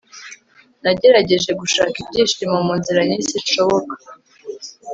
nagerageje 0.83 1.51
gushaka 1.61 1.95
ibyishimo 2.03 2.57
munzira 2.67 3.01
nyinshi 3.09 3.33
zishoboka 3.35 3.93